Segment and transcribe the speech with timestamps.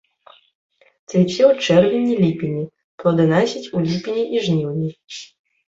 [1.09, 2.63] Цвіце ў чэрвені-ліпені,
[3.05, 4.91] плоданасіць у ліпені і жніўні.